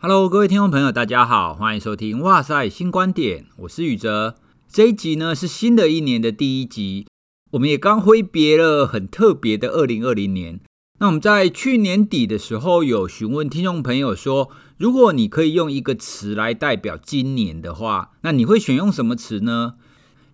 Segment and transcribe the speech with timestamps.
[0.00, 4.36] Hello，各位听众朋友，大家好，欢迎收听《哇塞新观点》，我是宇哲。
[4.68, 7.08] 这一集呢是新的一年的第一集，
[7.50, 10.60] 我们也刚挥别了很特别的二零二零年。
[11.00, 19.74] 那我们在去年底的时候有询问听众朋友说，如果你可以用一个词来代表今年的话，那你会选用什么词呢？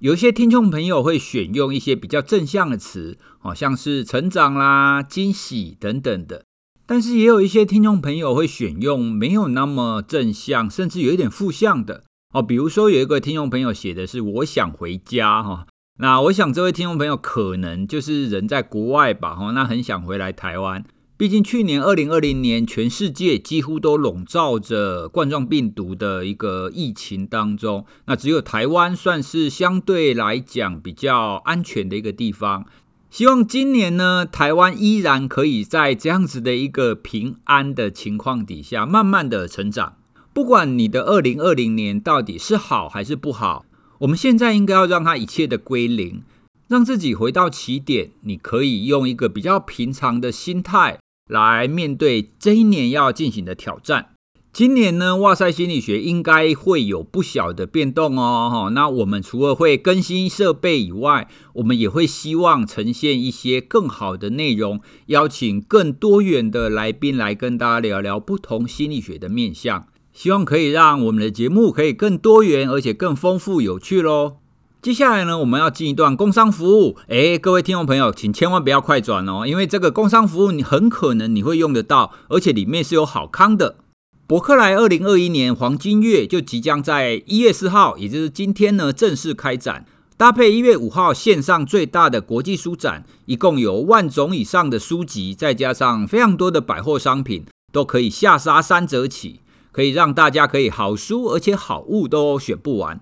[0.00, 6.44] 有一些听众朋友会选用一些比较正向的词，好像是成长啦、惊喜等等的。
[6.86, 12.42] 但是也有一些听众朋友会选用没有那么正向，甚至有一点负向的哦。
[12.42, 15.66] 比如说有一个听众朋友写的是“我想回家”哈，
[15.98, 20.84] 那我想这位听众朋友可能就是人在国外吧哈，那很想回来台湾。
[21.16, 32.66] 毕竟去年二零二零年，全世界几乎都笼罩着冠状病毒的一个疫情当中，那只有台湾算是相对来讲比较安全的一个地方。
[33.14, 39.94] 希望今年呢，台湾依然可以在这样子的一个平安的情况底下，慢慢的成长。
[40.32, 43.64] 不管你的二零二零年到底是好还是不好，
[44.00, 46.24] 我们现在应该要让它一切的归零，
[46.66, 48.10] 让自己回到起点。
[48.22, 50.98] 你可以用一个比较平常的心态
[51.30, 54.13] 来面对这一年要进行的挑战。
[54.54, 58.48] 今年呢，哇塞心理学应该会有不小的变动哦。
[58.48, 69.88] 哈那我们除了会更新设备以外，我们也会希望呈现一些更好的内容，邀请更多元的来宾来跟大家聊聊不同心理学的面向。
[70.12, 74.36] 希望可以让我们的节目可以更多元，而且更丰富有趣喽。
[74.80, 76.96] 接下来呢，我们要进一段工商服务。
[77.08, 83.78] 诶，各位听众朋友，请千万不要快转哦，因为这个工商服务你很可能你会用得到，而且里面是有好康的。
[84.26, 89.84] 博客来二零二一年黄金月就即将在一月四号，也就是今天呢，正式开展，
[90.16, 102.98] 搭配一月五号线上最大的国际书展，一共有万种以上的书籍，再加上非常多的百货商品，都可以下杀三折起，可以让大家可以好书而且好物都选不完。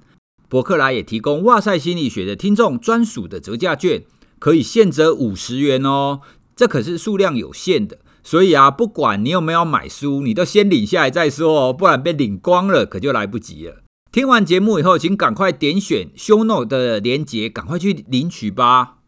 [0.48, 4.02] 博客来也提供哇塞心理学的听众专属的折价券，
[4.40, 6.22] 可以现折五十元哦，
[6.56, 7.98] 这可是数量有限的。
[8.24, 13.82] 所以啊，不管你有没有买书，你都先领下来再说哦，不然被领光了可就来不及了。
[14.12, 18.98] 听完节目以后，请赶快点选 show note 的连结，赶快去领取吧。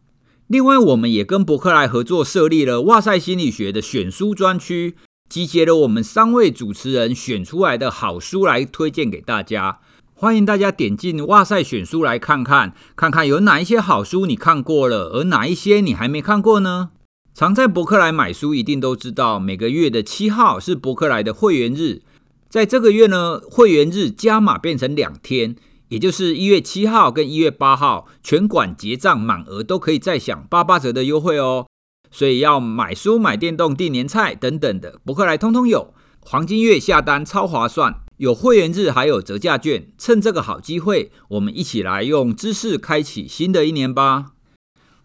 [0.47, 4.95] 另外，我们也跟博客来合作设立了哇塞心理学的选书专区，
[5.29, 9.79] 集结了我们三位主持人选出来的好书来推荐给大家。
[10.13, 16.91] 欢迎大家点进哇塞选书来看看，看看有哪一些好书你看过了，而哪一些你还没看过呢？
[17.35, 22.01] 常在博客来买书，一定都知道每个月的七号是博客来的会员日。
[22.47, 25.53] 在这个月呢，会员日加码变成两天，
[25.89, 31.67] 也就是一月七号跟一月八号，全馆结账满额都可以再享八八折的优惠哦。
[32.09, 35.93] 所以要买书、买电动、订年菜等等的，博客来通通有。
[36.21, 44.34] 黄金月下单超划算，有会员日还有折价券，趁这个好机会，我们一起来用知识开启新的一年吧。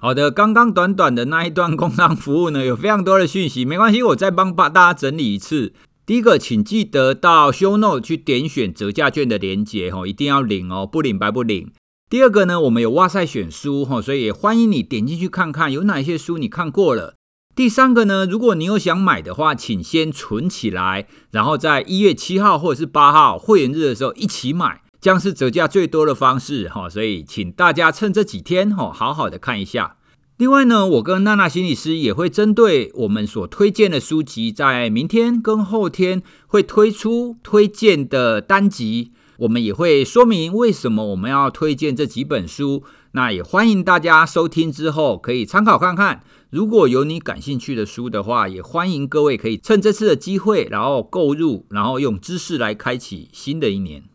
[0.02, 5.74] 好的，刚刚短短的那一段工商服务呢，有非常多的讯息，没关系，我再帮把大家整理一次。
[6.06, 11.70] 第一个，请记得到 Show Note 去点选折价券的连接，哈，一定要领哦，不领白不领。
[12.08, 17.12] 第二个呢，我们有哇塞选书，哈，所以也欢迎你点进去看看有哪些书你看过了。
[17.54, 24.80] 第三个呢，如果你有想买的话，请先存起来，然后在一月七号或者是八号会员日的时候一起买。
[25.00, 29.96] 将是折价最多的方式哈，所以请大家趁这几天哈，好好的看一下。
[30.36, 42.84] 另外呢，我跟娜娜心理师也会针对我们所推荐的书籍，在明天跟后天会推出推荐的单集，我们也会说明为什么我们要推荐这几本书。
[43.12, 54.09] 那也欢迎大家收听之后可以参考看看，如果有你感兴趣的书的话，也欢迎各位可以趁这次的机会，然后购入，然后用知识来开启新的一年。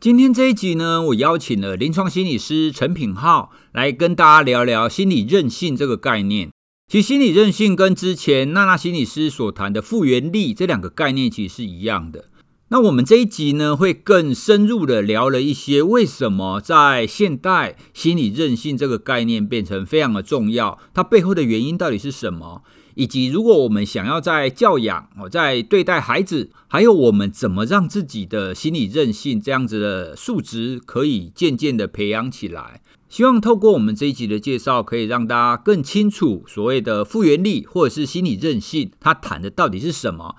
[0.00, 6.48] 今天这一集呢，我邀请了临床心理师陈品浩来跟大家聊聊心理韧性这个概念。
[6.90, 12.30] 其实心理韧性跟之前娜娜心理师所谈的复原力这两个概念其实是一样的。
[12.68, 22.62] 那我们这一集呢，会更深入的聊了一些为什么在现代心理韧性这个概念变成非常的重要，它背后的原因到底是什么？
[23.00, 40.36] 以及，如果我们想要在教养、我在对待孩子，还有我们怎么让自己的心理韧性这样子的素质可以渐渐的培养起来，希望透过我们这一集的介绍，可以让大家更清楚所谓的复原力或者是心理韧性，它谈的到底是什么。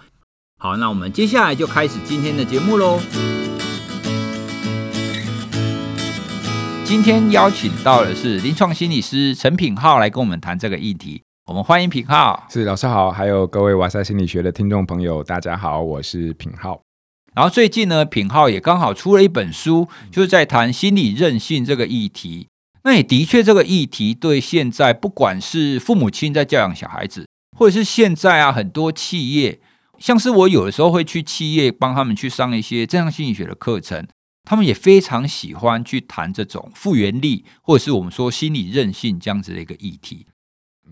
[0.59, 2.99] 好，那我们接下来就开始今天的节目喽。
[6.85, 11.23] 今天邀请到的是临床心理师陈品浩来跟我们谈这个议题。
[11.51, 16.81] 我们欢迎品浩，是老师好，还有各位哇塞心理学的听众朋友，大家好，我是品浩。
[17.35, 22.47] 然后最近呢，品浩也刚好出了一本书，就是在谈心理韧性这个议题。
[22.85, 27.27] 那也的确，这个议题对现在不管是父母亲在教养小孩子，
[27.57, 29.59] 或者是现在啊很多企业，
[29.99, 34.07] 像是我有的时候会去企业帮他们去上一些正向心理学的课程，
[34.45, 40.27] 他们也非常喜欢去谈这种复原力，或者是我们说心理韧性这样子的一个议题。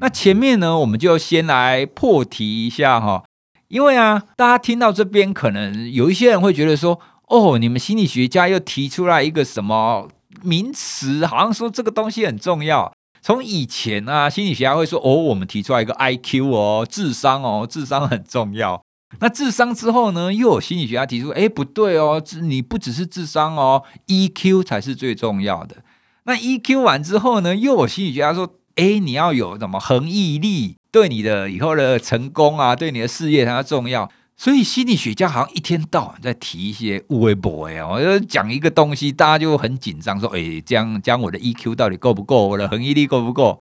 [0.01, 3.23] 那前面呢，我们就先来破题一下哈。
[3.67, 6.99] 因为啊，大家听到这边，可能有一些人会觉得说
[7.29, 10.07] ：“哦，你们心理学家又提出来一个什么
[10.41, 12.91] 名词，好像说这个东西很重要。”
[13.21, 18.81] 从以前啊，心理学家会说：“哦，我们提出来一个 IQ 哦，智商哦，智商很重要。”
[19.19, 25.77] 那智商之后呢，又有心理学家提出：“哎，不对哦，你不只是智商哦，EQ 才是最重要的。”
[26.25, 42.47] 那 EQ 完之后呢，又有心理学家说：“哎，你要有什么恒毅力？”对你的以后的成功啊，对你的事业它重要，所以心理学家好像一天到晚在提一些乌微博呀，我就讲一个东西，大家就很紧张，说：“哎，这样讲我的 EQ 到底够不够？
[42.47, 43.61] 我的恒毅力够不够？”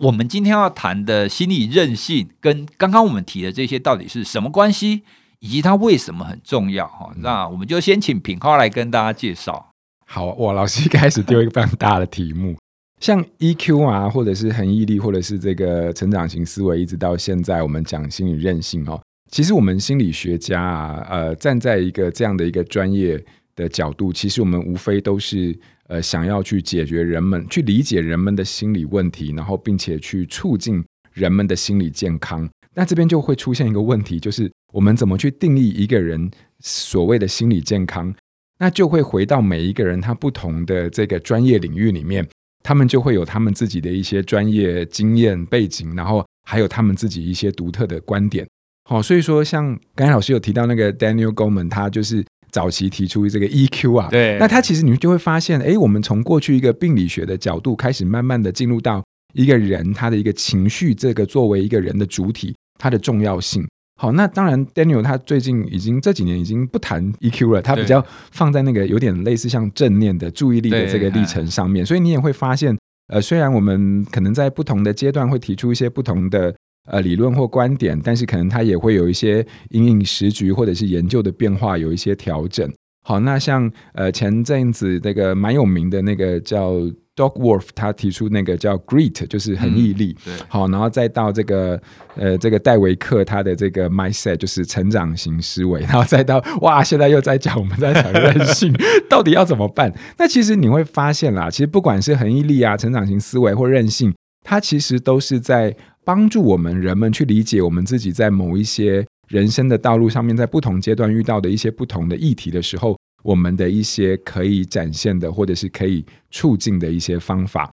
[0.00, 5.00] 我们今天要谈的心理韧性，跟刚刚我们提的这些到底是什么关系，
[5.40, 6.86] 以及它为什么很重要？
[6.86, 9.70] 哈，那我们就先请品浩来跟大家介绍。
[10.04, 12.54] 好，我老师一开始丢一个非常大的题目。
[13.00, 19.00] 像 EQ 啊，或者是恒毅力，或者是这个成长型思维，一直到现在我们讲心理韧性哦。
[19.30, 23.22] 其实我们心理学家啊，呃，站在一个这样的一个专业
[23.54, 25.56] 的角度，其实我们无非都是
[25.88, 30.82] 呃想要去解决人们，去理解人们的心理问题，然后并且去促进
[31.12, 32.48] 人们的心理健康。
[32.74, 38.14] 那这边就会出现一个问题，就是我们怎么去定义一个人所谓的心理健康？
[38.58, 42.26] 那就会回到每一个人他不同的这个专业领域里面。
[42.66, 48.44] 他们就会有他们自己的一些专业经验背景，然后还有他们自己一些独特的观点。
[48.90, 54.08] 好，所以说像刚才老师有提到那个 Daniel Goleman，他就是早期提出这个 EQ 啊。
[54.10, 54.36] 对。
[54.40, 59.00] 那他其实你就会发现，哎，我们从过去一个病理学的角度开始，慢慢的进入到
[59.34, 63.64] 一个人他的一个情绪，这个作为一个人的主体，它的重要性。
[63.98, 72.76] 好，那当然，Daniel 他最近已经这几年已经不谈 EQ 了，他比较放在那个有点类似像正念的注意力的这个历程上面，所以你也会发现，
[73.08, 76.54] 呃，虽然我们可能在不同的阶段会提出一些不同的
[76.90, 82.70] 呃理论或观点，但是可能他也会有一些因应时局或者是研究的变化有一些调整。
[83.02, 86.74] 好，那像呃前阵子那个蛮有名的那个叫。
[87.16, 90.14] Doc Wolf 他提出那个叫 Grit，就是恒毅力。
[90.26, 91.80] 嗯、对，好，然后再到这个
[92.14, 98.72] 呃，这个戴维克他的这个 Mindset，就是成长型思维，然后再到哇，现在又在讲我们在讲韧性，
[99.08, 99.92] 到底要怎么办？
[100.18, 104.14] 那其实你会发现啦，其实不管是恒毅力啊、成长型思维或韧性，
[104.44, 105.74] 它其实都是在
[106.04, 112.95] 帮助我们人们去理解我们自己在某一些人生的道路上面，在不同阶段遇到的一些不同的议题的时候。
[113.26, 117.68] 我们的一些可以展现的，或者是可以促进的一些方法。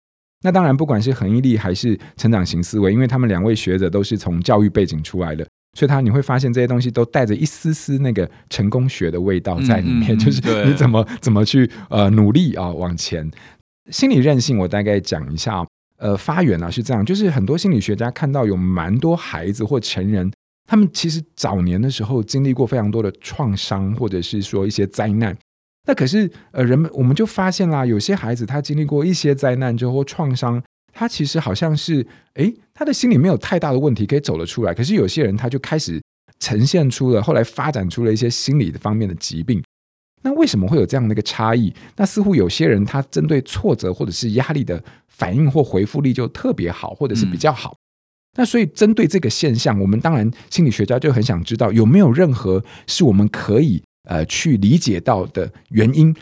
[0.45, 5.45] 那当然，不管是恒毅力还是成长型思维，因为他们两位学者都是从教育背景出来的，
[5.79, 13.29] 所以他你会发现这些东西都带着一丝丝那个成功学的味道在里面，嗯、就是你怎么怎么去呃努力啊往前。
[13.91, 15.67] 心理韧性，我大概讲一下。
[16.01, 20.31] 呃，发源啊是这样，就是很多心理学家看到有蛮多孩子或成人。
[20.69, 25.35] 他们其实早年的时候经历过非常多的创伤，或者是说一些灾难。
[25.87, 34.75] 那可是呃，人们我们就发现啦，有些孩子他经历过一些灾难之后创伤，他其实好像是诶，他的心里没有太大的问题可以走得出来。
[34.75, 35.99] 可是有些人他就开始
[36.39, 39.65] 呈现出了后来发展出了一些心理的方面的疾病。
[40.21, 41.73] 那为什么会有这样的一个差异？
[41.97, 47.75] 那似乎有些人他针对挫折或者是压力的反应或回复力就特别好，或者是比较好。
[48.39, 56.15] 那所以，针对这个现象，我们当然心理学家就很想知道有没有任何是我们可以呃去理解到的原因。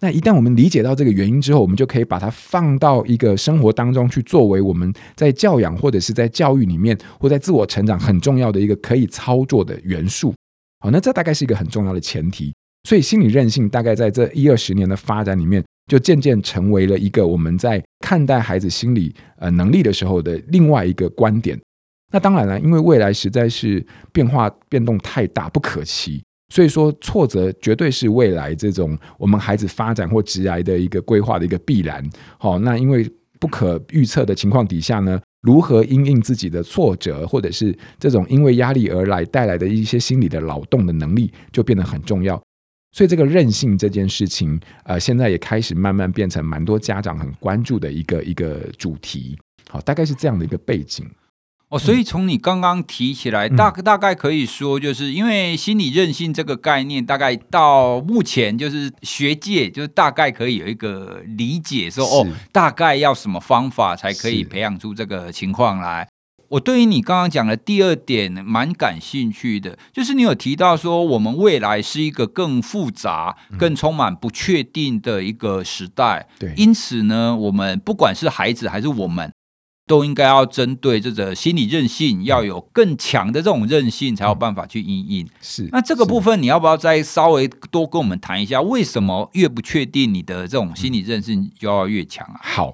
[0.00, 10.34] 那一旦我们理解到这个原因之后，我们就可以把它放到一个生活当中去，作为我们在教养或者是在教育里面或在自我成长很重要的一个可以操作的元素。
[10.80, 12.52] 好，那这大概是一个很重要的前提。
[12.86, 15.64] 所以，心理韧性大概在这一二十年的发展里面。
[15.86, 21.58] 就渐渐成为了一个我们在看待孩子心理呃能力的时候的另外一个观点。
[22.12, 23.82] 那当然了，因为未来实在是
[24.12, 32.04] 变化变动太大，不可期，所以说挫折绝对是未来这种我们孩子发展或职涯的一个规划的一个必然。
[32.36, 42.40] 好，那因为不可预测的情况底下呢，如何因应自己的挫折，或者是这种因为压力而来带来的一些心理的劳动的能力，就变得很重要。
[42.94, 49.36] 所以这个任性这件事情，呃，现在也开始慢慢变成蛮多家长很关注的一个一个主题。
[49.68, 51.04] 好，大概是这样的一个背景。
[51.70, 66.06] 哦，所以从你刚刚提起来，大大概可以说，就是因为心理韧性这个概念，大概到目前就是学界就是大概可以有一个理解说，说哦，大概要什么方法才可以培养出这个情况来。
[66.48, 76.28] 我对于你刚刚讲的第二点蛮感兴趣的，就是你有提到说，我们未来是一个更复杂、更充满不确定的一个时代。
[76.38, 79.30] 对，因此呢，我们不管是孩子还是我们。
[79.86, 85.28] 都应该要针对这个心理韧性，要有更强的这种韧性，才有办法去应应。
[85.42, 88.62] 是，那这个部分你要不要再稍微多跟我们谈一下？
[88.62, 92.40] 为什么越不确定，你的这种心理韧性就要越强啊？
[92.42, 92.72] 好，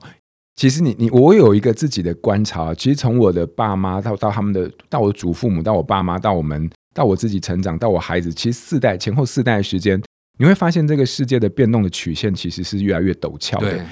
[0.61, 9.99] 其实你你我有一个自己的观察，其实从我的爸妈到到他们的，到我的祖父母，到我爸妈，到我们，到我自己成长，到我孩子，其实四代前后四代的时间，
[10.39, 13.83] 你会发现这个世界的变动的曲线其实是越来越陡峭的。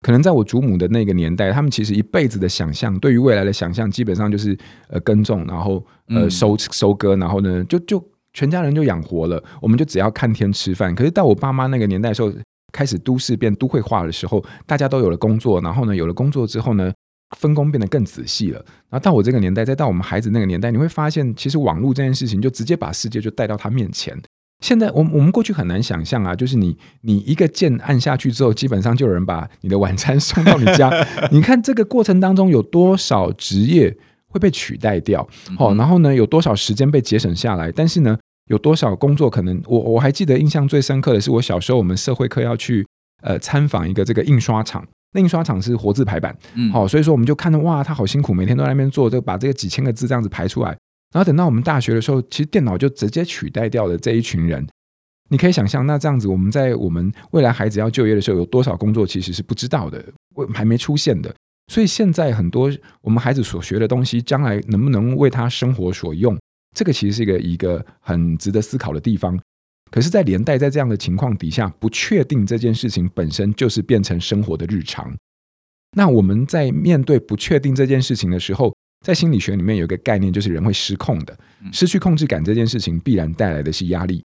[0.00, 4.56] 可能在我祖母的那个年代，他们其实一辈子的想象，对于未来的想象，基本上就是
[4.88, 8.02] 呃耕种，然后呃收收割，然后呢就就
[8.32, 10.94] 全家人就养活了，我们就只要看天吃饭。
[10.94, 12.32] 可是到我爸妈那个年代的时候，
[12.72, 16.92] 开始都市变都会化的时候，大家都有了工作，然后呢有了工作之后呢，
[17.36, 18.58] 分工变得更仔细了。
[18.88, 24.16] 然后到我这个年代，再到我们孩子那个年代，你会发现，其实网络这件事情就直接把世界就带到他面前。
[24.62, 30.92] 现在，我我们过去很难想象啊，就是你你一个键按下去之后，基本上就有人把你的晚餐送到你家。
[31.32, 33.96] 你看这个过程当中有多少职业
[34.26, 35.26] 会被取代掉？
[35.58, 37.72] 哦，然后呢，有多少时间被节省下来？
[37.72, 38.18] 但是呢，
[38.50, 39.62] 有多少工作可能？
[39.66, 42.84] 我我还记得印象最深刻的是，我小时候我们社会课要去
[43.22, 50.76] 呃参访一个这个印刷厂，那印刷厂是活字排版，嗯，好，所以说我们就看到哇，他好辛苦，每天都在那边做，就把这个几千个字这样子排出来。
[51.14, 54.66] 然后等到我们大学的时候，其实电脑就直接取代掉了这一群人。
[55.28, 60.04] 你可以想象，那这样子，我们在我们未来孩子要就业的时候，有多少工作其实是不知道的，
[60.52, 61.32] 还没出现的。
[61.72, 62.68] 所以现在很多
[63.00, 66.36] 我们孩子所学的东西，将来能不能为他生活所用，
[66.74, 69.38] 这个其实是一个一个很值得思考的地方。
[69.90, 75.12] 可是，在连带在这样的情况底下，不确定这件事情本身就是变成生活的日常。
[75.96, 78.72] 那我们在面对不确定这件事情的时候，
[79.04, 81.36] 在心理学里面有一个概念，就是人会失控的，
[81.72, 84.22] 失去控制感这件事情必然带来的是压力。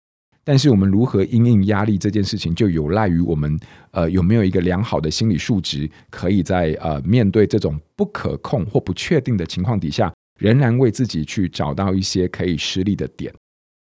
[0.43, 13.33] 但是我们如何因应压力这件事情，就有赖于我们呃有没有一个良好的心理素质，可以在呃面对这种不可控或不确定的情况底下，仍然为自己去找到一些可以施力的点。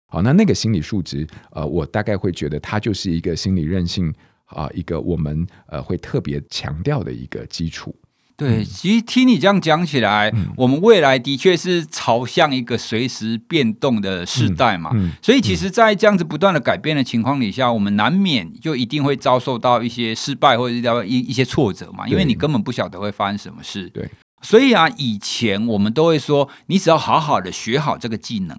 [0.06, 4.08] 好，那那个心理数值，呃，我大概会觉得它就是一个心理韧性
[4.46, 7.94] 啊，呃，一个我们呃会特别强调的一个基础。
[8.36, 14.90] 对，其实听你这样讲起来，嗯、我们未来的确是朝向一个随时变动的时代嘛。
[14.94, 22.08] 嗯嗯、所以，其实，在这样子不断的改变的情况底下，我们难免就一定会遭受到一些失败或者是一一些挫折嘛。
[22.08, 23.88] 因为你根本不晓得会发生什么事。
[23.90, 24.10] 对，
[24.44, 28.56] 所以啊，以前我们都会说，你只要好好的学好这个技能，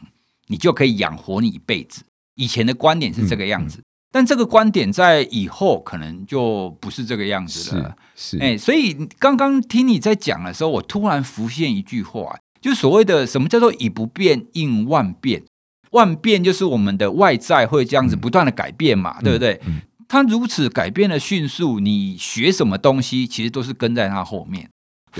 [0.48, 2.04] 你就可以养活你一辈子。
[2.36, 3.78] 以前的观点是这个样子。
[3.78, 3.84] 嗯嗯
[4.16, 15.44] 但这个观点在以后可能就不是这个样子了，是，哎，所以刚刚听你在讲的时候，我突然浮现一句话，就是所谓的什么叫做以不变应万变，
[15.92, 19.60] 万变就是我们的外在会这样子不断的改变嘛，嗯、对不对？
[20.08, 24.70] 它如此改变的迅速，你学什么东西其实都是跟在它后面，对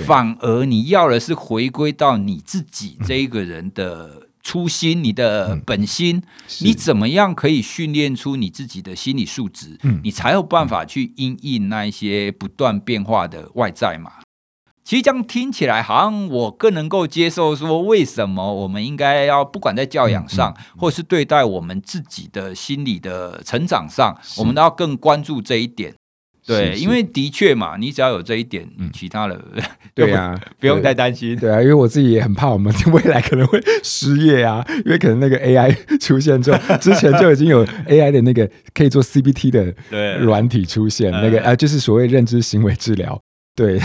[0.04, 4.20] 反而你要的是回归到你自己这一个人的。
[4.20, 6.22] 嗯初心，你的本心，嗯、
[6.60, 9.76] 你怎么样可以训练出你自己的心理素质？
[9.82, 14.12] 嗯、你才有办法去因应那一些不断变化的外在嘛。
[14.84, 25.92] 其实这样听起来，好像我更能够接受说，为什么我们应该要不管在教养上，嗯嗯、或是对待我们自己的心理的成长上，我们都要更关注这一点。
[26.46, 29.44] 对，因为的确嘛，你只要有这一点，嗯、其他的
[29.94, 31.48] 对啊， 不用太担心对。
[31.48, 43.20] 对啊，因为我自己也很怕我们未来可能会失业啊， 因为可能那个 AI 出现之后，之前就已经有 AI 的那个可以做 CBT 的软体出现，那个啊，就是所谓认知行为治疗。
[43.56, 43.80] 对，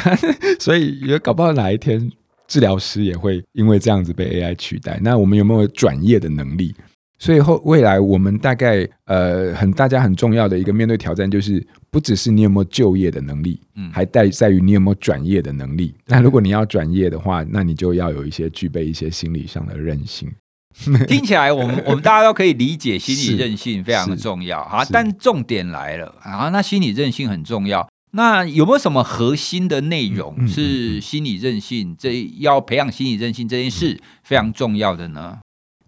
[0.60, 2.12] 所以也搞不好哪一天
[2.48, 5.00] 治疗师也会因为这样子被 AI 取代。
[5.02, 6.76] 那我们有没有转业的能力？
[7.22, 15.94] 所以后未来我们大概呃很大家很重要的一个面对挑战就是不只是你有没有就业的能力，嗯，还在在于你有没有转业的能力。
[16.08, 20.28] 那如果你要转业的话，那你就要有一些具备一些心理上的韧性。
[21.08, 24.64] 听起来我们我们大家都可以理解心理韧性非常的重要。
[24.66, 26.16] 哈，但重点来了。
[26.24, 35.38] 啊，那心理韧性很重要，那有没有什么核心的内容是心理韧性这要培养心理韧性这件事非常重要的呢？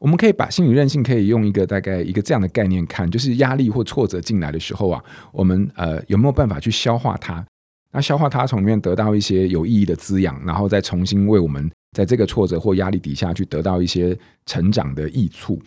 [0.03, 7.41] 我们可以把心理韧性可以用一个大概一个这样的概念看，就是压力或挫折进来的时候啊，我们呃有没有办法去消化它？
[7.93, 14.13] 那消化它，从里面得到一些有意义的滋养，然后再重新为我们在这个挫折或压力底下去得到一些
[14.45, 15.57] 成长的益处，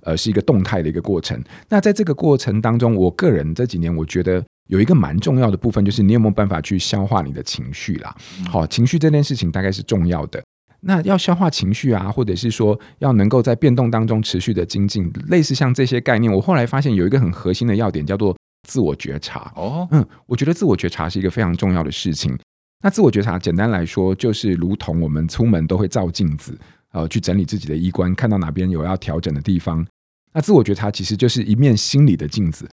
[0.00, 1.38] 呃，是一个动态的一个过程。
[1.68, 8.16] 那在这个过程当中，我个人这几年我觉得有一个蛮重要的部分，就是你有没有办法去消化你的情绪啦？
[8.48, 10.42] 好，情绪这件事情大概是重要的。
[10.84, 18.36] 那要消化情绪啊，或者是说要能够在变动当中持续的精进，类似像这些概念，我后来发现有一个很核心的要点，叫做
[18.68, 19.52] 自我觉察。
[19.54, 22.36] 哦，嗯，我觉得自我觉察是一个非常重要的事情。
[22.84, 26.58] 那自我觉察，简单来说，就是如同我们出门都会照镜子，
[26.90, 29.86] 呃，去整理自己的衣冠，看到哪边有要调整的地方。
[30.32, 32.68] 那自我觉察其实就是一面心理的镜子，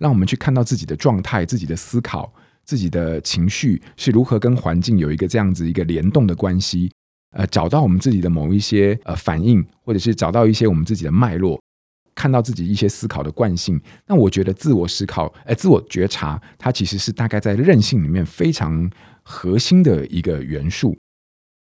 [0.00, 2.32] 让我们去看到自己的状态、自己的思考、
[2.64, 6.90] 自己的情绪是如何跟环境有一个这样子一个联动的关系。
[7.30, 11.60] 呃，找到我们自己的某一些呃反应，或者是找到一些我们自己的脉络，
[12.14, 13.80] 看到自己一些思考的惯性。
[14.06, 18.90] 那我觉得自我思考，呃，自我觉察，它其实是大概在韧性里面非常
[19.22, 20.96] 核心的一个元素。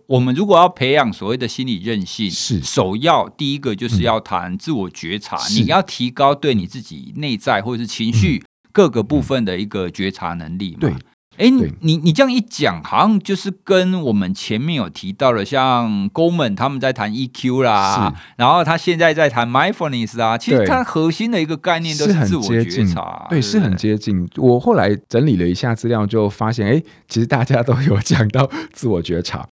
[0.07, 10.77] 我们如果要培养所谓的心理韧性，是首要第一个就是要谈自我觉察，嗯、你要提高对你自己内在或者是情绪各个部分的一个觉察能力嘛。
[10.79, 10.93] 对。
[11.38, 24.27] 哎，你你你这样一讲，好像就是跟我们前面有提到的，像 Goleman 他们在谈 EQ 啦，然后他现在在谈 Mindfulness 啊，其实它核心的一个概念都是自我觉察，对，是很接近。
[24.38, 29.48] 我后来整理了一下资料，就发现，哎，其实大家都有讲到自我觉察。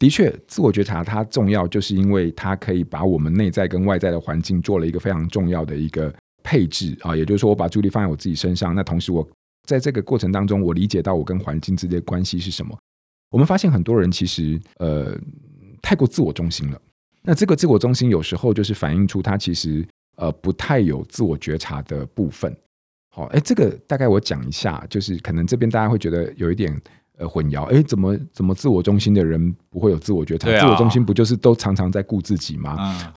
[0.00, 9.24] 的确，自我觉察它重要，就是因为它可以把我们内在跟外在的环境做了一个非常重要的一个配置啊，也就是说，我把注意力放在我自己身上，那同时我。
[9.68, 12.74] 在这个过程当中，我理解到我跟环境之间的关系是什么。
[13.30, 15.14] 我们发现很多人其实呃
[15.82, 16.80] 太过自我中心了。
[17.20, 22.50] 那这个自我中心有时候就是反映出他其实呃不太有自我觉察的部分。
[23.14, 26.74] 好，哎，这个大概我讲一下，就是可能这边大家会觉得有一点
[27.18, 27.64] 呃混淆。
[27.64, 30.48] 哎，怎么怎么自我中心的人不会有自我觉察？
[30.58, 32.76] 自我中心不就是都常常在顾自己吗？
[32.80, 33.12] 嗯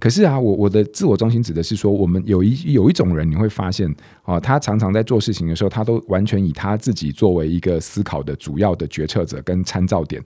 [0.00, 10.22] 可是啊，我我的自我中心指的是说，我们有一有一种人，你会发现啊，他常常在做事情的时候，他都完全以他自己作为一个思考的主要的决策者跟参照点。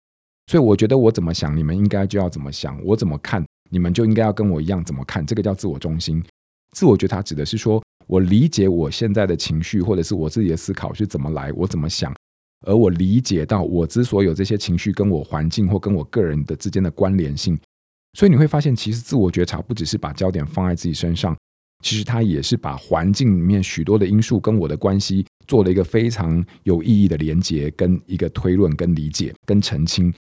[0.47, 5.25] 所以我觉得我怎么想，你们应该就要怎么想；我怎么看，你们就应该要跟我一样怎么看。
[5.25, 6.21] 这个叫自我中心。
[6.75, 12.13] 自我觉察指的是说，我理解我现在的情绪或者是我自己的思考是怎么来，我怎么想，
[12.67, 17.57] 而我理解到我之所以有这些情绪，跟我环境或跟我个人的之间的关联性。
[18.13, 21.35] 所以你会发现，其实自我觉察不只是把焦点放在自己身上，
[21.83, 30.13] 其实它也是把环境里面许多的因素跟我的关系做了一个非常有意义的连接，跟一个推论、跟理解、跟澄清。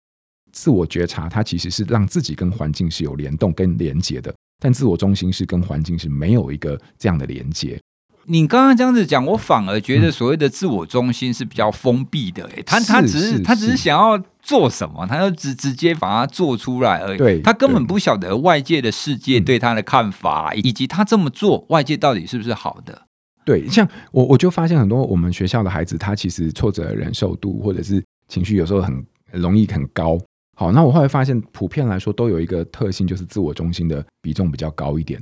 [0.53, 7.79] 自我觉察它其实是让自己跟环境是有联动跟连接的，但自我中心是跟环境是没有一个这样的连接。
[8.25, 12.43] 你刚刚这样子讲，我反而觉得所谓的自我中心是比较封闭的。
[12.55, 17.17] 哎，他他只是他只是想要做什么，他就直直接把它做出来而已。
[17.17, 23.01] 对，他根本不晓得外界的世界对他的看法，以及他这么做外界到底是不是好的。
[23.43, 30.19] 对，像我我就发现很多我们学校的孩子，他其实挫折忍受度或者是情绪有时候很容易很高。
[30.55, 35.19] 好，那我后来发现，普遍来说都有一个特性，就是自我中心的比重比较高一点。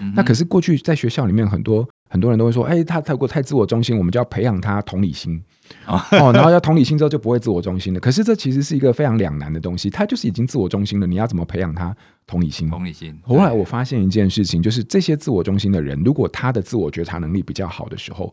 [0.00, 1.88] 嗯、那可是过去在学校里面很多。
[2.12, 5.42] 很多人都会说：“哎，他太过太自我中心，我们就要培养他同理心
[5.88, 7.98] 哦，然后要同理心之后就不会自我中心了。
[7.98, 11.96] 可是这其实是一个非常两难的东西，他就是已经自我中心了，你要怎么培养他
[12.26, 12.68] 同理心？
[12.68, 13.18] 同理心。
[13.22, 18.30] 后来我发现一件事情，就是这些自我中心的人，如果他的自我觉察能力比较好的时候，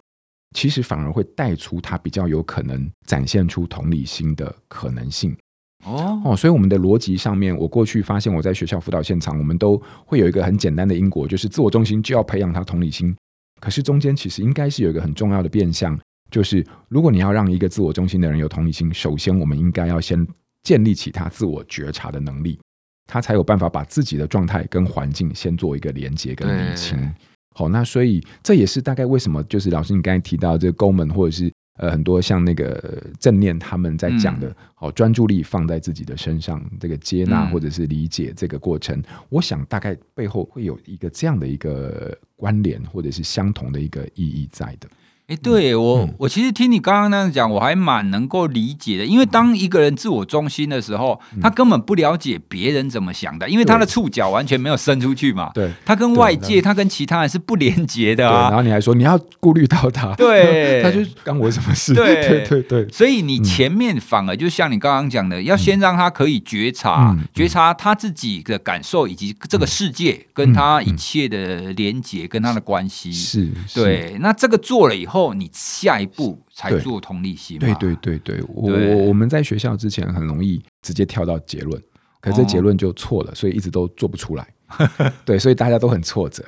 [0.54, 5.34] 其实反而会带出他比较有可能展现出同理心的可能性。
[5.86, 13.15] 哦哦，所以我们的逻辑上面，我过去发现我在学校辅导现场，我们都会有一个很简单的因果，就是自我中心就要培养他同理心。”
[13.60, 15.98] 可是中间其实应该是有一个很重要的变相，
[16.32, 20.26] 就是如果你要让一个自我中心的人有同理心，首先我们应该要先
[20.63, 22.60] 建立起他自我觉察的能力，
[23.06, 26.98] 他才有办法把自己的状态跟环境先做一个连接跟理清。
[27.56, 42.18] 好，那所以这也是大概为什么，就是老师你刚才提到这个 Goleman 或者是呃很多像那个正念他们在讲的，好专注力放在自己的身上，这个接纳或者是理解这个过程，我想大概背后会有一个这样的一个。
[42.39, 44.88] 关联或者是相同的一个意义在的。
[45.30, 49.06] 哎，对我，嗯、我其实听你刚刚那样讲，我还蛮能够理解的。
[49.06, 55.52] 因为当一个人自我中心的时候，嗯、他根本不了解别人怎么想的，因为他的触角完全没有伸出去嘛。
[55.54, 58.50] 对，他跟外界，他跟其他人是不连接的啊。
[58.50, 61.94] 然后你还说你要顾虑到他，对，他就干我什么事？
[61.94, 73.13] 对对对，对对，所以你前面反而就像你刚刚讲的，嗯、要先让他可以觉察，嗯、觉察他自己的感受，以及这个世界跟他一切的连接，跟他的关系。
[73.13, 74.18] 是，对。
[74.22, 75.99] 那这个做了以后，你下。
[75.99, 81.82] 一步才做同理心，对对对对，我我我们在学校之前很容易直接跳到结论，
[82.21, 84.47] 可是这结论就错了，所以一直都做不出来。
[85.25, 86.41] 对，所以大家都很挫折。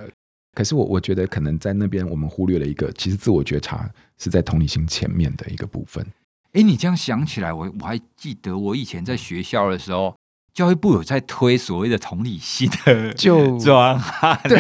[0.56, 6.06] 可是我我觉得可能在那边我们忽略了一个，其实自我觉察是在同理心前面的一个部分。
[6.54, 10.16] 哎，你这样想起来，我我还记得我以前在学校的时候，
[10.54, 14.58] 教育部有在推所谓的同理心的就专案，对，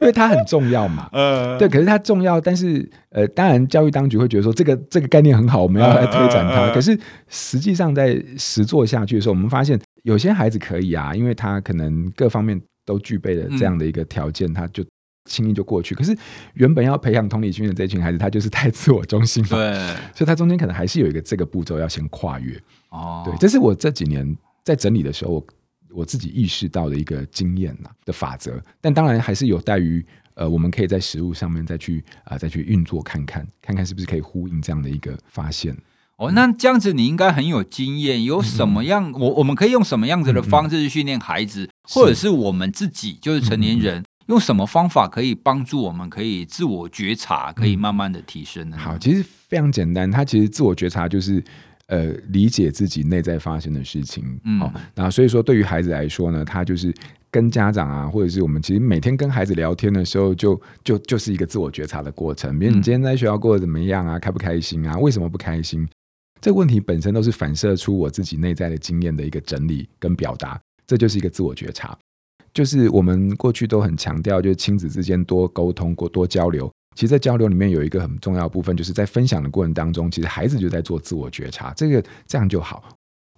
[0.00, 1.08] 因为它很重要嘛。
[1.12, 6.62] 呃，对，可是它重要，但是呃，当然教育当局会觉得说这个这个概念很好，我们要来推展它。
[6.70, 14.84] 呃、可是实际上在实做下去的时候，我们发现有些孩子可以啊，因为他可能各方面都具备了这样的一个条件，嗯、他就。
[15.26, 16.16] 轻易就过去，可是
[16.54, 19.74] 原本要培养同理心的这群孩子，他就是太自我中心了，对，
[20.14, 22.58] 所以他中间可能还是有一个这个步骤要先跨越。
[22.88, 24.26] 哦，对，这是我这几年
[24.64, 25.46] 在整理的时候，我
[25.90, 28.62] 我自己意识到的一个经验的法则。
[28.80, 35.76] 但当然还是有待于呃，我们可以在实物上面再去啊、呃，再去运作看看，看看是不是可以呼应这样的一个发现。
[36.16, 44.00] 哦，那这样子你应该很有经验，有什么样、嗯、我我们可以用什么样子的方式去训练孩子，嗯、或者是我们自己就是成年人。
[44.00, 48.78] 嗯用什么方法可以帮助我们，可以自我觉察，可以慢慢的提升呢？
[48.78, 51.42] 好，其实非常简单，它其实自我觉察就是
[51.90, 54.40] 呃理解自己内在发生的事情。
[54.44, 56.94] 嗯，好，那所以说对于孩子来说呢，他就是
[57.30, 62.58] 跟家长啊，或者是我们其实每天跟孩子聊天的时候就，就就就是一个自我觉察的过程。
[62.58, 64.18] 比如你今天在学校过得怎么样啊？
[64.18, 64.96] 开不开心啊？
[64.98, 65.86] 为什么不开心？
[66.40, 71.96] 这个问题本身都是反射出我自己内在的经验的一个整理跟表达，这就是一个自我觉察。
[72.54, 76.70] 就是我们过去都很强调，就是亲子之间多沟通、过多交流。
[76.96, 81.72] 其实，在交流里面有一个很重要的部分，就是在分享的过程当中，其实孩子就在做自我觉察。
[81.74, 82.82] 这个这样就好，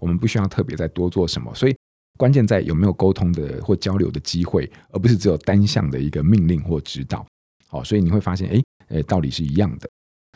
[0.00, 1.54] 我们不需要特别再多做什么。
[1.54, 1.76] 所以，
[2.18, 7.24] 关键在有没有沟通的或交流的机会，而不是只有单向的一个命令或指导。
[7.68, 9.88] 好，所以你会发现，哎，诶，道理是一样的。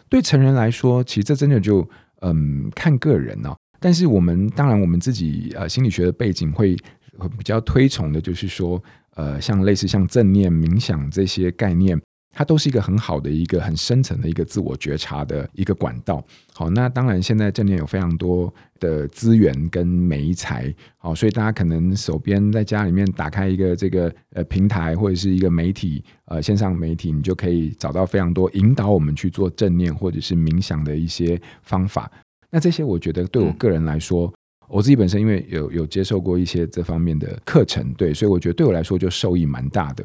[0.08, 1.88] 对成人来说，其实这真的就
[2.20, 3.56] 嗯看个人哦。
[3.80, 6.76] 但是我们当然，我们自己呃心理学的背景会。
[7.38, 8.78] 比较推崇的就是说，
[9.14, 11.98] 呃，像类似像正念、冥想这些概念，
[12.36, 16.22] 它都是一个很好的一个很深层的一个自我觉察的一个管道。
[16.52, 32.12] 好，那当然现在正念有非常多的资源跟媒材，好，所以大家可能手边在家里面打开一个这个呃平台或者是一个媒体呃线上媒体，你就可以找到非常多引导我们去做正念或者是冥想的一些方法。
[32.50, 34.30] 那这些我觉得对我个人来说。
[34.68, 40.04] 我自己本身因为有有接受过一些这方面的课程，对，所以我觉得对我来说就受益蛮大的。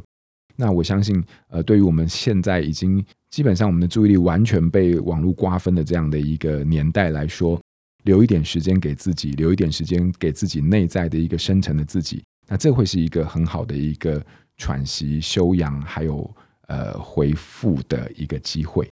[0.55, 7.59] 那我相信，呃，对于我们现在已经基本上我们的注意力完全被网络瓜分的这样的一个年代来说，
[8.03, 14.23] 留一点时间给自己，留一点时间给自己内在的一个深层的自己，那这会是一个很好的一个
[14.57, 16.29] 喘息、修养，还有
[16.67, 18.87] 呃恢复的一个机会。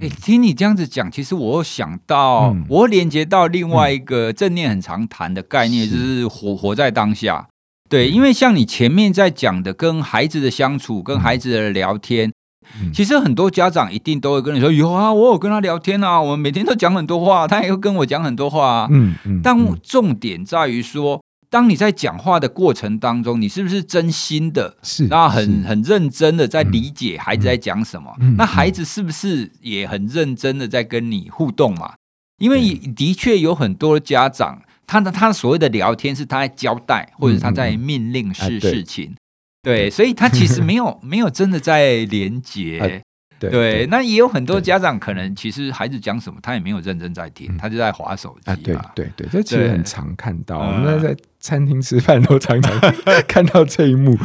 [0.00, 7.48] 哎，听你这样子讲，其实我又想到，嗯、我连接到另外一个正念很常谈的概念，就是活活在当下。
[7.90, 12.32] 对，因为像你前面在讲的，跟孩子的相处，跟孩子的聊天，
[12.80, 19.40] 嗯、其实很多家长一定都会跟你说：“有啊，我有跟他聊天啊，我们每天都讲很多话，他也会跟我讲很多话啊。”嗯嗯。
[19.42, 21.20] 但重点在于说。
[21.52, 24.76] 当你在讲话的过程当中，你是不是真心的？
[24.84, 28.14] 是，那很很认真的在理解孩子在讲什么？
[28.38, 31.94] 那孩子是不是也很认真的在跟你互动嘛？
[32.38, 43.00] 因为的确有很多家长，他的他所谓的聊天是他在交代，或者他在命令式事情，嗯嗯啊、对，对，所以他其实没有 没有真的在连接。
[43.38, 48.50] 对，对，那也有很多家长可能其实孩子讲什么，他也没有认真在听，他就在划手机。
[48.50, 52.94] 啊，对对对，这其实很常看到，我们在餐厅吃饭都常常
[53.28, 54.18] 看到这一幕。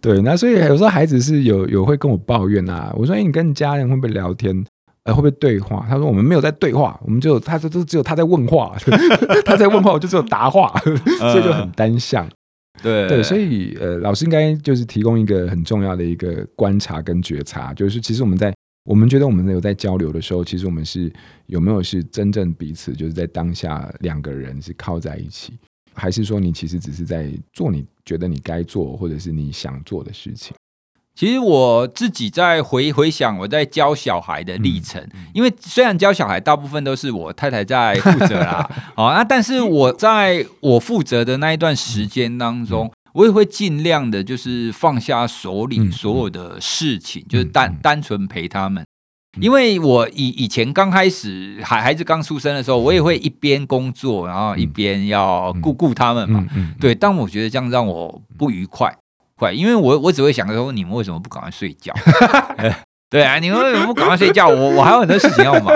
[0.00, 4.64] 对，那所以有时候孩子是有有会跟我抱怨啊，我说：“哎，你跟你家人会不会聊天？
[5.04, 8.76] 呃，会不会对话？”他说：“我们没有在对话，我们就他说都只有他在问话，
[9.44, 12.28] 他在问话，我就只有答话，所以就很单向。”
[12.82, 18.52] 对对，所以呃，老师应该就是提供一个很重要的一个观察跟觉察，就是其实我们在。
[18.84, 21.08] 我们觉得我们有在交流的时候，其实我们是
[21.46, 25.56] 有没有是真正彼此就是在当下两个人是靠在一起，
[25.94, 30.52] 还是说你其实只是在做你觉得你该做或者是你想做的事情？
[31.22, 42.90] 其实我自己在回回想我在教小孩的历程，嗯、因为虽然教小孩大部分都是我太太在负责啦，好 那但是我在我负责的那一段时间当中。
[43.12, 48.82] 我也会尽量的，就是放下手里所有的事情，嗯、就是单、嗯、单纯陪他们。
[49.40, 56.44] 因为我以以前刚开始孩孩子刚出生的时候，我也会一边工作，然后一边要顾顾他们嘛。
[56.80, 58.92] 对，但我觉得这样让我不愉快，
[59.42, 61.92] 快，因为我我只会想说，你们为什么不赶快睡觉？
[63.10, 64.48] 对啊，你们为什么不赶快睡觉？
[64.48, 65.74] 我我还有很多事情要忙。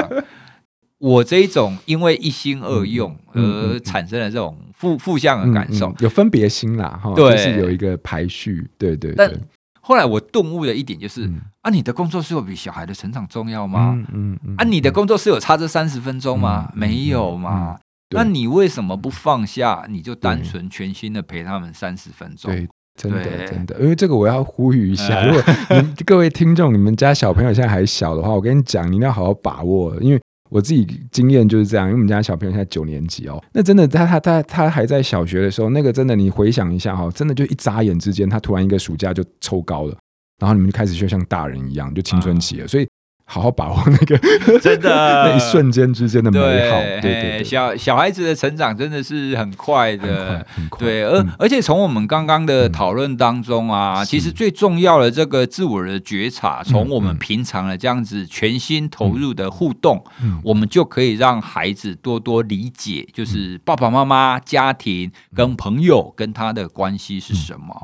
[0.99, 9.39] 我这一种因为一心二用而产生了这种负负向的感受，嗯嗯嗯、有分别心啦，哈，对，就是有一个排序，对对对。
[9.83, 13.93] 后来我顿悟的一点就是，嗯、啊，你的工作是有比小孩的成长重要吗？
[13.95, 16.71] 嗯嗯，嗯啊，你的工作是有差这三十分钟吗？
[16.73, 17.79] 嗯、没有嘛。
[18.15, 19.85] 那你为什么不放下？
[19.89, 22.51] 你就单纯全心的陪他们三十分钟？
[22.51, 25.43] 对，真的真的，因为这个我要呼吁一下，如果
[25.81, 30.21] 你各位听众，你们家小朋友现在还小的话，我跟你讲，你一定要好好把握，因为。
[30.49, 39.97] 我自己经验就是这样，因为我们家小朋友现在九年级哦，那真的他他他他还在小学的时候，那个真的你回想一下哈，真的就一眨眼之间，他突然一个暑假就抽高了，
[40.39, 42.87] 然后你们就开始就像大人一样，就青春期了，所以。
[43.29, 44.17] 好好把握那个
[44.61, 44.89] 真的。
[45.27, 46.39] 那一瞬间之间的美
[46.71, 60.03] 好，对对对，小小孩子的成长真的是很快的，很快，对，而而且从我们刚刚的讨论当中啊，其实最重要的这个自我的觉察，从我们平常的这样子全心投入的互动，
[60.45, 67.75] 我们就可以让孩子多多理解，就是爸爸妈妈、家庭跟朋友跟他的关系是什么，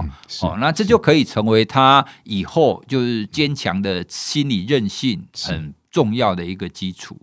[0.42, 5.20] 哦，那这就可以成为他以后就是坚强的心理韧性。
[5.40, 7.16] 很重要的一个基础，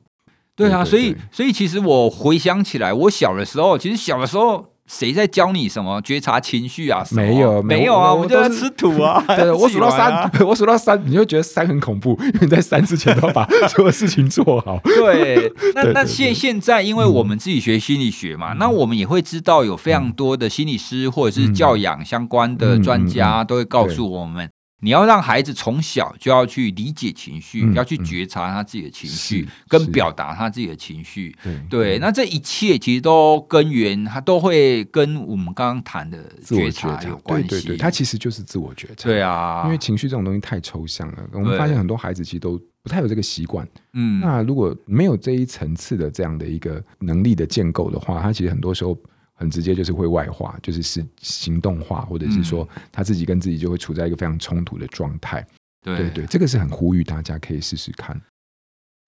[0.55, 7.05] 对啊，所以所以其实我回想起来，我小的时候，其实小的时候，谁在教你什么觉察情绪啊？
[7.11, 9.23] 没有，没有啊，我们就在吃土啊。
[9.37, 14.79] 对，我数到三， 我数到三，你就觉得三很恐怖，因为你在三之前都要把 所有事情做好。
[14.83, 24.49] 对，那那现现在，因为我们自己学心理学嘛，那我们也会知道有非常多的心理师或者是教养相关的专家都会告诉我们。
[24.81, 31.35] 你要让孩子从小就要去理解情绪，嗯、要去觉察他自己的情绪，跟表达他自己的情绪。
[31.69, 37.47] 对，那这一切其实都根源，他都会跟我们刚刚谈的觉察有关系。
[37.49, 39.03] 对对对，他其实就是自我觉察。
[39.03, 43.67] 对啊，因为情绪这种东西太抽象了，我们发现很多孩子其实都不太有这个习惯。
[43.93, 48.97] 嗯，那如果没有这一层次的这样的一个能力的建构的话，他其实很多时候。
[49.39, 55.45] 很直接就是会外化，就是是行动化，或者是说他自己跟自己就会处在一个非常冲突的状态。
[55.81, 58.19] 对对对，这个是很呼吁大家可以试试看。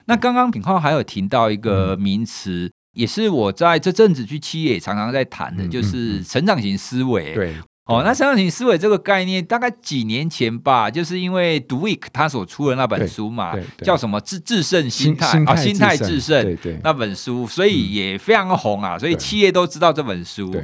[0.06, 7.34] 那刚刚品浩还有提到一个名词，嗯、也是我在这阵子去企业也常常在谈的，就是成长型思维。
[7.34, 7.54] 对。
[7.86, 20.54] 哦，那成长型思维这个概念，大概几年前吧，就是因为 Dweck 他所出的那本书嘛，叫什么“自制胜心态”啊，心态制胜，对对，那本书，所以也非常红啊，所以企业都知道这本书。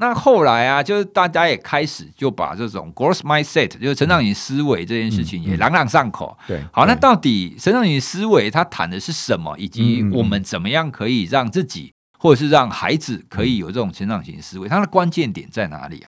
[0.00, 6.36] 那后来啊，就是大家也开始就把这种 growth mindset，就是成长型思维这件事情也朗朗上口。
[6.46, 16.06] 对，好，那到底成长型思维它谈的是什么，以及我们怎么样可以让自己或者是让孩子可以有这种成长型思维，它的关键点在哪里啊？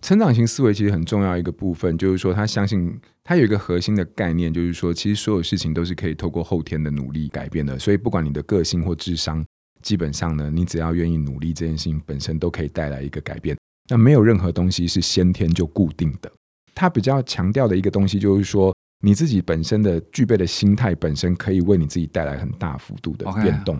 [0.00, 7.78] 成长型思维其实很重要一个部分，就是说他相信他有一个核心的概念，就是说其实所有事情都是可以透过后天的努力改变的。
[7.78, 9.44] 所以不管你的个性或智商，
[9.82, 13.56] 基本上呢，你只要愿意努力，这件事情本身都可以带来一个改变。
[13.90, 16.30] 那没有任何东西是先天就固定的。
[16.74, 23.76] 他比较强调的一个东西就是说，你自己本身的具备的心态本身可以为你自己带来很大幅度的变动。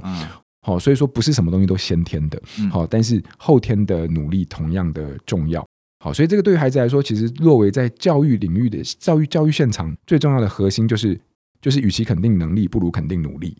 [0.63, 2.43] 好，所以说不是什么东西都先天的。
[2.71, 5.65] 好，但是后天的努力同样的重要。
[6.01, 11.19] 好，所以这个对于孩子来说，其实若为在教育领域的教育教育现场最重要的核心，就是
[11.61, 13.57] 就是与其肯定能力，不如肯定努力。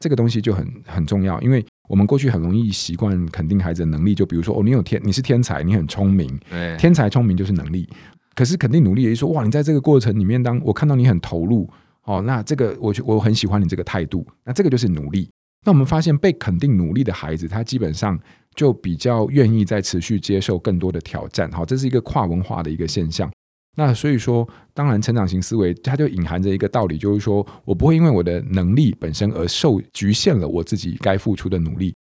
[0.00, 6.38] 这个东西就很很重要，因为我们过去很容易习惯肯定孩子的能力，就比如说哦，你有天，你是天才，你很聪明，
[6.78, 7.88] 天才聪明就是能力。
[8.34, 11.68] 可是肯定努力也就是说，哇，你在这个过程里面，当我看到你很投入，
[12.04, 15.30] 哦，那这个我我很喜欢你这个态度，那这个就是努力。
[15.64, 18.18] 那我们发现被肯定努力的孩子，他基本上。
[18.56, 23.30] 就比较愿意在持续接受更多的挑战，好，这是一个跨文化的一个现象。
[23.76, 31.94] 那所以说，当然成长型思维它就隐含着一个道理，就是说我不会因为我的能力本身而受局限了我自己该付出的努力。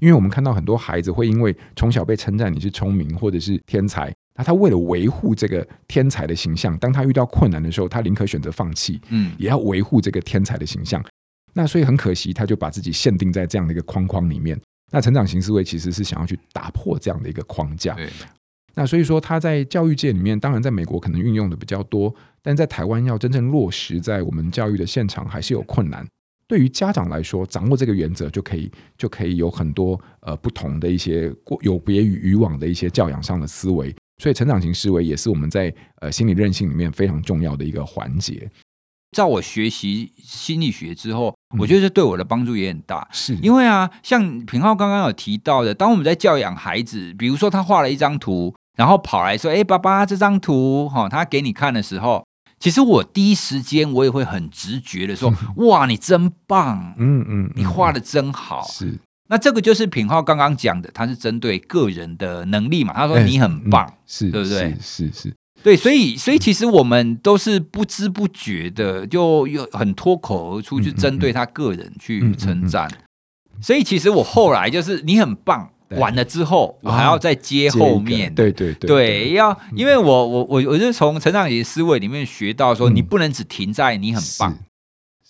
[0.00, 11.02] 因为我们看到很多孩子会因为从小被称赞你是聪明或者是天才，那他为了维护这个天才的形象，当他遇到困难的时候，他宁可选择放弃，嗯，也要维护这个天才的形象。
[11.54, 14.58] 那所以很可惜，他就把自己限定在这样的一个框框里面。
[14.90, 17.94] 那成长型思维其实是想要去打破这样的一个框架。
[17.94, 18.08] 对。
[18.74, 26.06] 那所以说他在教育界里面，当然在美国可能运用的比较多，但在台湾要真正落实在我们教育的现场还是有困难。
[26.48, 33.94] 对于家长来说，掌握这个原则就可以就可以有很多呃不同的一些过有别于以往的一些教养上的思维。
[34.22, 38.50] 所以成长型思维也是我们在呃心理韧性里面非常重要的一个环节。
[39.12, 43.06] 在我学习心理学之后，我觉得这对我的帮助也很大。
[43.12, 52.26] 是因为啊，像平浩刚刚有提到的，当我们在教养孩子，比如说他画了一张图，然后跑来说：“哎，爸爸，这张图哈，他给你看的时候，
[52.58, 56.94] 其实我第一时间我也会很直觉的说：“哇，你真棒！
[56.96, 58.98] 嗯嗯，你画的真好。”是。
[59.28, 62.92] 那这个就是品浩刚刚讲的，他是针对个人的能力嘛？
[62.92, 64.76] 他说你很棒，是对不对？
[64.80, 72.90] 是是，是，对，所以所以其实我们都是不知不觉的，就有很脱口而出去针对他个人去称赞。
[73.60, 84.58] 所以其实我后来就是你很棒，完了之后我还要再接后面，哦、对对对，对，要因为我我我我是从成长型思维里面学到说，你不能只停在你很棒。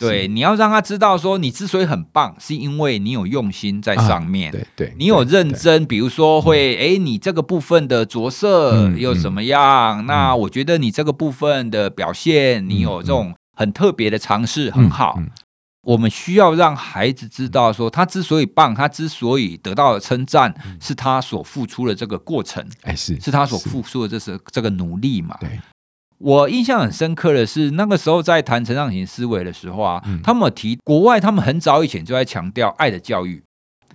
[0.09, 4.51] 对，你要让他知道说，你之所以很棒，是因为你有用心在上面。
[4.51, 10.01] 啊、对对，你有认真，比如说会，哎、嗯，你这个部分的着色又怎么样？
[10.01, 15.15] 嗯、那我觉得你这个部分的表现，嗯、你有这种很特别的尝试，嗯、很好。
[15.19, 15.31] 嗯、
[15.83, 22.65] 我们需要让孩子知道说，他之所以棒，他之所以得到称赞，嗯、是他所付出的这个过程。
[22.83, 25.37] 哎，是，是他所付出的这是这个努力嘛？
[25.41, 25.61] 对。
[26.22, 33.42] 我印象很深刻的是，那个时候在谈成长型思维的时候啊，嗯、他们提国外，他们很早以前就在强调爱的教育，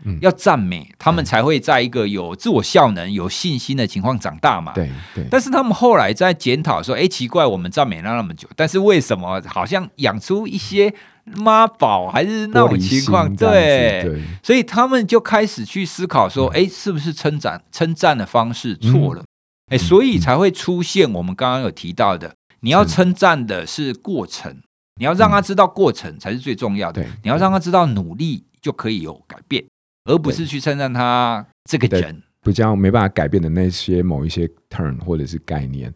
[0.03, 4.73] 嗯、要赞美他们才会在一个有自我效能、有信心的情况长大嘛。
[4.73, 5.25] 对对。
[5.31, 13.33] 但是他们后来在检讨说，哎，奇怪，我们赞美了那么久，但是为什么好像养出一些妈宝还是那种情况？
[13.37, 14.21] 对对。
[14.43, 19.21] 所以他们就开始去思考说，哎、嗯，是不是称赞称赞的方式错了？
[19.21, 19.25] 嗯
[19.67, 24.61] 哎，所以才会出现我们刚刚有提到的，你要称赞的是过程，
[24.99, 27.03] 你要让他知道过程才是最重要的。
[27.23, 29.65] 你要让他知道努力就可以有改变，
[30.05, 35.93] 而不是去称赞他这个人比较没办法改变的那些某一些 turn 或者是概念。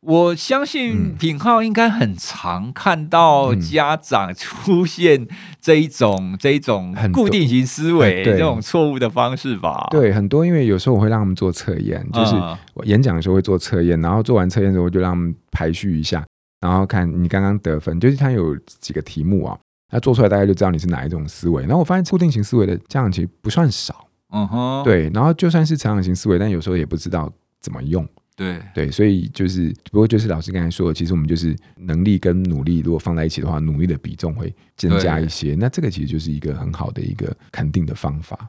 [0.00, 5.28] 我相信品浩应该很常看到家长出现
[5.60, 9.88] 这一种、嗯、这一种固定型思维这种错误的方式吧？
[9.90, 12.34] 对，很多，因为有时候我会让他们做测验，就是
[12.72, 16.24] 我演讲的时候会做测验，然后做完测验之后就让他们排序一下，
[16.60, 19.58] 然后看你刚刚得分，就是他有几个题目啊，
[19.92, 21.62] 那做出来大概就知道你是哪一种思维。
[21.64, 28.08] 然后我发现固定型思维的家长其实不算少，嗯哼，对，然后就算是成长型思维，但有时候也不知道怎么用。
[28.40, 35.54] 对对，所以就是，不过就是老师刚才说的，其实我们就是能力跟努力如果放在一起的话，努力的比重会增加一些。
[35.60, 38.48] 那这个其实就是一个很好的一个肯定的方法。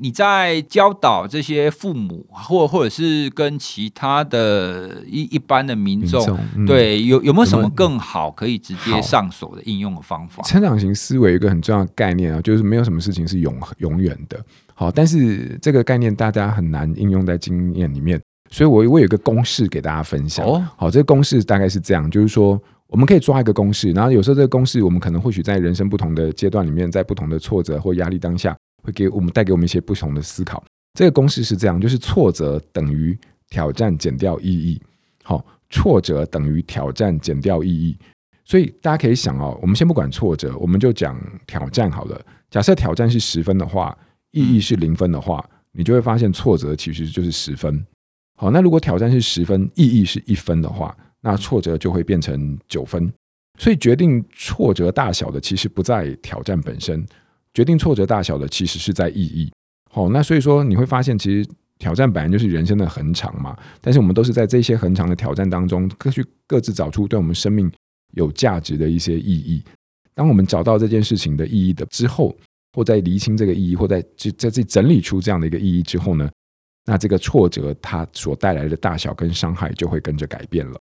[0.00, 10.42] 你在教导这些父母，或或者是跟其他的一一般的民众，民众嗯、对，有有没有什么更好可以直接上手的应用的方法？
[10.44, 14.42] 成长型思维有一个很重要的概念啊，就是没有什么事情是永永远的。
[14.72, 18.18] 好，但是这个概念大家很难应用在经验里面。
[18.50, 20.44] 所以我，我我有一个公式给大家分享。
[20.44, 30.62] 哦，好，这个公式大概是这样，就是说，我们可以抓一个公式，然后有时候这个公式，我们可能或许在人生不同的阶段里面，在不同的挫折或压力当下，会给我们带给我们一些不同的思考。
[30.94, 33.16] 这个公式是这样，就是挫折等于
[33.50, 34.80] 挑战减掉意义。
[35.22, 37.96] 好，挫折等于挑战减掉意义。
[38.44, 42.18] 所以大家可以想哦，我们先不管挫折，我们就讲挑战好了。
[42.50, 43.94] 假设挑战是十分的话，
[44.30, 47.84] 意义是零分的话，你就会发现挫折其实就是十分。
[48.40, 53.12] 好，那如果挑战是十分，意义是一分的话，那挫折就会变成九分。
[53.58, 57.04] 所以决定挫折大小的其实不在挑战本身，
[57.52, 59.50] 决定挫折大小的其实是在意义。
[59.90, 63.58] 好，那所以说你会发现，其实挑战本来就是人生的恒长嘛。
[63.80, 67.68] 但是我们都是在这些恒长的挑战当中，各去各自找出对我们生命
[68.12, 69.64] 有价值的一些意义。
[70.14, 72.36] 当我们找到这件事情的意义的之后，
[72.72, 76.30] 或在厘清这个意义，或在在在这整理出这样的一个意义之后呢，
[76.88, 80.80] 那这个挫折它所带来的大小跟伤害就会跟着改变了。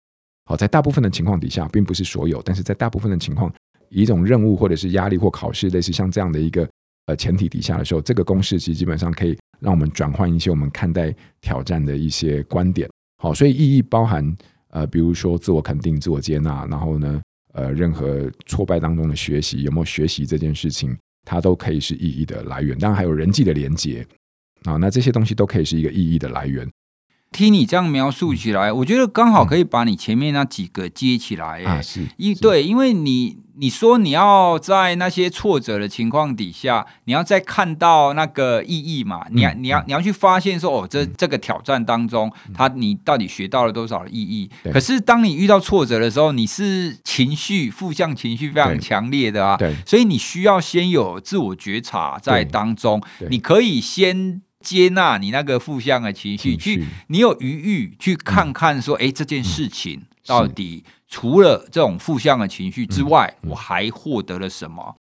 [0.46, 3.52] 好，在大部分的情况底下，并不是所有，但是在大部分的情况，
[3.90, 6.66] 以一种任务或者是压力或考试，类似像这样的一个
[7.04, 12.88] 呃前提底下的时候，这个公式其实基本上可以让我们转换一些我们看待挑战的一些观点。
[13.22, 14.34] 好，所以意义包含
[14.70, 17.20] 呃，比如说自我肯定、自我接纳，然后呢，
[17.52, 22.78] 呃，任何挫败当中的学习，有没有学习这件事情，它都可以是意义的来源。
[22.78, 24.06] 当然还有人际的连接。
[24.64, 26.68] 啊，那这些东西都可以是一个意义的来源。
[27.32, 31.62] 听你这样描述起来，我觉得刚好可以把你前面那几个接起来。
[31.62, 39.24] 啊，是，一对，因为你你说你要在那些挫折的情况底下，你要再看到那个意义嘛？
[39.30, 44.50] 你要你要你要去发现说，哦，这这个挑战当中，他你到底学到了多少的意义？
[44.72, 53.00] 可是当你遇到挫折的时候，你是情绪负向情绪非常强烈的啊，对，所以你需要先有自我觉察在当中，
[53.30, 54.42] 你可以先。
[54.64, 64.94] 接纳你那个负向的情绪，去你有余裕去看看说，哎，这件事情到底除了这种负向的情绪之外，我还获得了什么？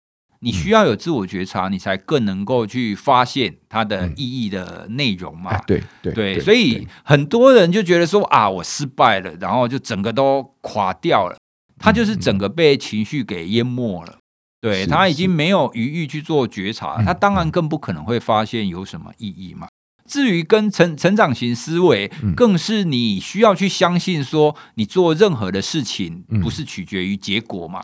[0.41, 5.58] 你需要有自我觉察，你才更能够去发现它的意义的内容嘛？
[5.66, 11.36] 对对对，所以很多人就觉得说啊，我失败了，然后就整个都垮掉了。
[11.80, 14.20] 他就是整个被情绪给淹没了。
[14.60, 19.68] 对，他已经没有余裕去做觉察，他当然更不可能会发现有什么意义嘛。
[20.05, 27.84] 至于跟成成长型思维，更是你需要去相信说，你做任何的事情不是取决于结果嘛。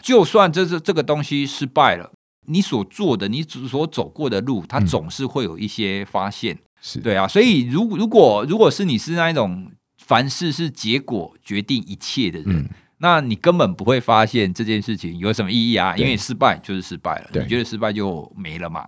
[0.00, 2.10] 就算这这这个东西失败了，
[2.46, 6.56] 你所做的、你所走过的路，它总是会有一些发现。
[6.80, 12.70] 是对啊，所以如如果如果是你是那一种凡事是结果决定一切的人。
[13.04, 18.86] 那你根本不会发现这件事情有什么意义啊，因为失败就是失败了，你觉得失败就没了嘛。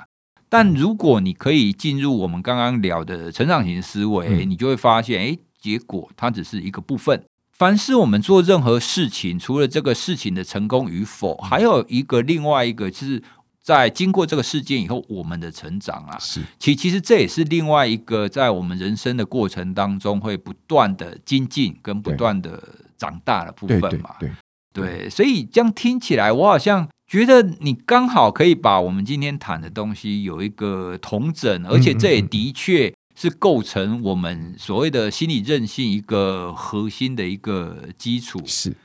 [0.49, 7.23] 但如果你可以进入我们刚刚聊的成长型思维，你就会发现，哎，结果它只是一个部分。
[7.53, 13.23] 凡是我们做任何事情，除了这个事情的成功与否，还有一个另外一个，就是
[13.61, 22.63] 在经过这个事件以后，我们的成长啊，是其其实这也是另外一个在我们人生的过程当中会不断的精进跟不断的。
[22.97, 24.31] 长大的部分嘛，对，
[24.73, 38.41] 对，所以这样听起来，我好像觉得你刚好可以把我们今天谈的东西有一个同整，而且这也的确是构成我们所谓的心理韧性一个核心的一个基础。
[38.45, 38.77] 是，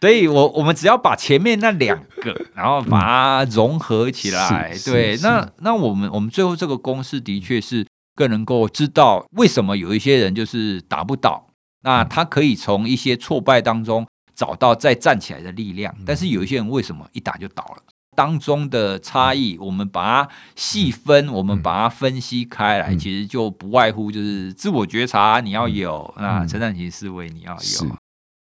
[0.00, 11.47] 所以我我们只要把前面那两个，然后把它融合起来，对，那那我们我们最后这个公式的确是更能够知道为什么有一些人就是打不倒。
[11.82, 17.82] 那他可以从一些挫败当中找到再站起来的力量，但是有一些人为什么一打就倒了？
[18.16, 27.96] 当中的差异，我们把它细分，我们把它分析开来，其实就不外乎就是自我觉察你要有，那成长型思维你要有。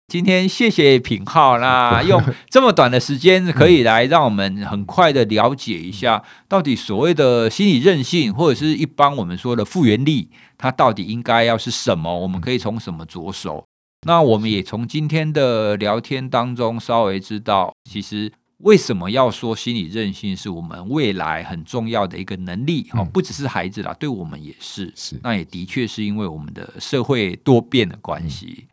[0.08, 8.74] 今天谢谢品浩，那用这么短的时间可以来让我们很快的了解一下，到底所谓的心理韧性，或者是。
[8.74, 10.30] 一般我们说的复原力，
[10.61, 12.18] 它到底应该要是什么？
[12.18, 13.64] 我们可以从什么着手？
[14.06, 22.86] 那我们也从今天的聊天当中稍微知道，其实为什么要说心理韧性是我们未来很重要的一个能力？
[22.92, 24.92] 哦，不只是孩子啦，对我们也是。
[24.94, 28.66] 是，那也的确是因为我们的社会多变的关系。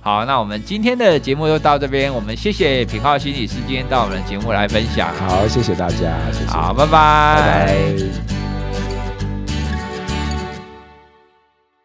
[0.00, 2.12] 好，那我们今天的节目就到这边。
[2.12, 5.14] 我们谢谢品浩心理师今天到我们的节目来分享。
[5.16, 6.46] 好，谢谢大家，谢谢。
[6.46, 7.36] 好，拜拜。
[7.40, 8.43] 拜拜。